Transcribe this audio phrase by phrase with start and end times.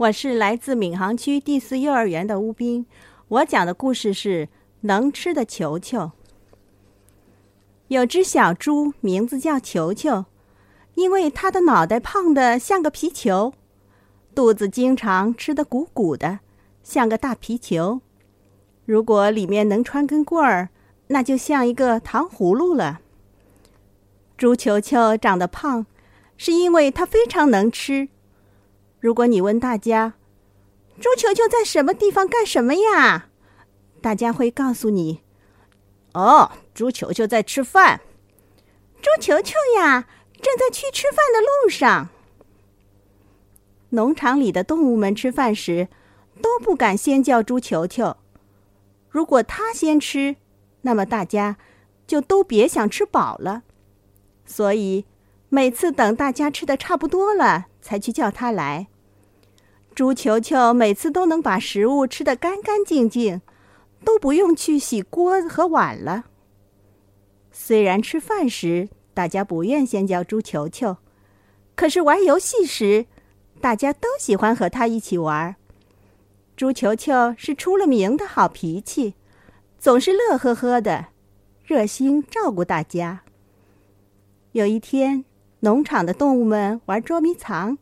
[0.00, 2.86] 我是来自闵行区第四幼儿园的乌斌，
[3.28, 4.48] 我讲的故事是
[4.80, 6.12] 能吃的球球。
[7.88, 10.24] 有只小猪，名字叫球球，
[10.94, 13.52] 因为它的脑袋胖得像个皮球，
[14.34, 16.38] 肚子经常吃得鼓鼓的，
[16.82, 18.00] 像个大皮球。
[18.86, 20.70] 如果里面能穿根棍儿，
[21.08, 23.02] 那就像一个糖葫芦了。
[24.38, 25.84] 猪球球长得胖，
[26.38, 28.08] 是因为它非常能吃。
[29.00, 30.12] 如果你问大家，
[31.00, 33.30] 猪球球在什么地方干什么呀？
[34.02, 35.22] 大家会告诉你
[36.12, 38.02] ：“哦，猪球球在吃饭。”
[39.00, 40.06] 猪球球呀，
[40.42, 42.10] 正在去吃饭的路上。
[43.88, 45.88] 农场里的动物们吃饭时
[46.42, 48.18] 都不敢先叫猪球球，
[49.08, 50.36] 如果他先吃，
[50.82, 51.56] 那么大家
[52.06, 53.62] 就都别想吃饱了。
[54.44, 55.06] 所以
[55.48, 57.68] 每次等大家吃的差不多了。
[57.82, 58.88] 才去叫他来。
[60.00, 63.42] 猪球球每次都能把食物吃得干干净净，
[64.02, 66.24] 都不用去洗锅和碗了。
[67.52, 70.96] 虽然吃饭时大家不愿先叫猪球球，
[71.74, 73.04] 可是玩游戏时，
[73.60, 75.54] 大家都喜欢和他一起玩。
[76.56, 79.12] 猪球球是出了名的好脾气，
[79.78, 81.08] 总是乐呵呵的，
[81.62, 83.20] 热心照顾大家。
[84.52, 85.26] 有一天。
[85.62, 87.76] 农场的动物们玩捉迷藏，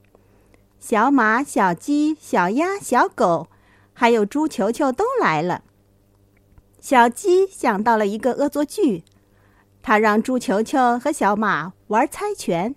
[0.78, 3.48] 小马、小鸡、小鸭、小狗，
[3.92, 5.62] 还有猪球球都来了。
[6.80, 9.04] 小鸡想到了一个恶作剧，
[9.82, 12.74] 他让猪球球和小马玩猜拳，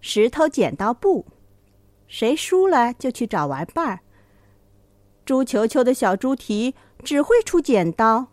[0.00, 1.26] 石头剪刀布，
[2.06, 4.00] 谁输了就去找玩伴儿。
[5.24, 8.26] 猪球球的小猪蹄只会出剪刀，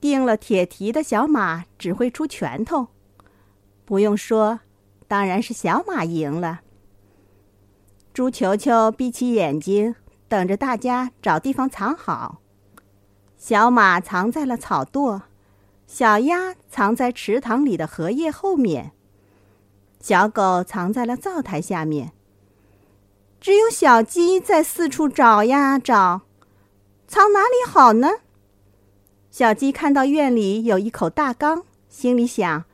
[0.00, 2.88] 钉了铁蹄的小马只会出拳头。
[3.84, 4.60] 不用说。
[5.08, 6.60] 当然是小马赢了。
[8.18, 9.94] 猪球球闭起眼睛，
[10.26, 12.40] 等着大家找地方藏好。
[13.36, 15.20] 小马藏在了草垛，
[15.86, 18.90] 小鸭藏在池塘里的荷叶后面，
[20.00, 22.10] 小狗藏在了灶台下面。
[23.40, 26.22] 只有小鸡在四处找呀找，
[27.06, 28.08] 藏哪里好呢？
[29.30, 32.64] 小鸡看到院里有一口大缸，心里想：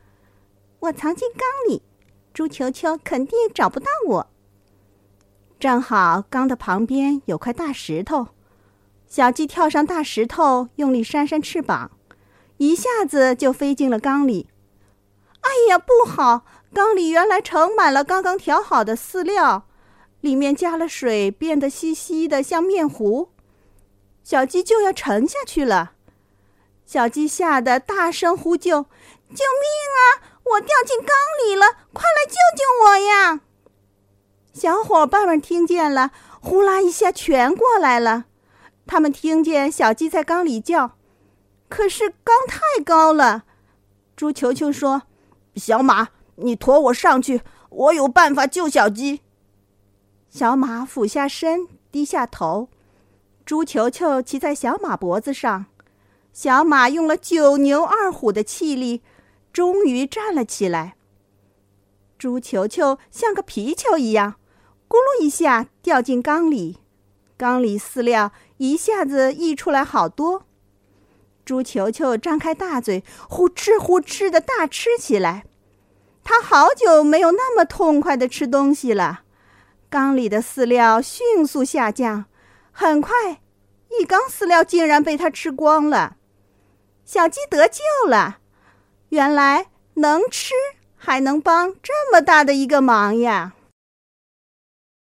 [0.79, 1.83] 我藏进缸里。
[2.33, 4.31] 猪球球肯定找不到我。
[5.59, 8.29] 正好缸的旁边有块大石头，
[9.07, 11.91] 小鸡跳上大石头，用力扇扇翅膀，
[12.59, 14.49] 一下子就飞进了缸里。
[15.41, 16.45] 哎呀，不好！
[16.73, 19.67] 缸里原来盛满了刚刚调好的饲料，
[20.21, 23.31] 里面加了水，变得稀稀的，像面糊。
[24.23, 25.93] 小鸡就要沉下去了。
[26.85, 28.83] 小鸡吓得大声呼救
[29.31, 31.09] ：“救命啊！”我掉进缸
[31.47, 33.41] 里了，快来救救我呀！
[34.55, 38.27] 小伙伴们听见了，呼啦一下全过来了。
[38.87, 40.93] 他们听见小鸡在缸里叫，
[41.69, 43.45] 可是缸太高了。
[44.15, 45.03] 猪球球说
[45.57, 49.23] ：“小马，你驮我上去，我有办法救小鸡。”
[50.31, 52.69] 小马俯下身，低下头，
[53.45, 55.67] 猪球球骑在小马脖子上，
[56.33, 59.03] 小马用了九牛二虎的气力。
[59.53, 60.97] 终于站了起来。
[62.19, 64.35] 猪球球像个皮球一样，
[64.89, 66.79] 咕噜一下掉进缸里，
[67.37, 70.45] 缸里饲料一下子溢出来好多。
[71.45, 75.45] 猪球球张开大嘴，呼哧呼哧的大吃起来。
[76.23, 79.23] 他好久没有那么痛快的吃东西了。
[79.91, 82.25] 缸里的饲料迅速下降，
[82.73, 83.43] 很快，
[84.01, 86.17] 一缸饲料竟然被他吃光了。
[87.05, 88.39] 小鸡得救了。
[89.11, 90.53] 原来能吃
[90.97, 93.54] 还能帮这么大的一个忙呀！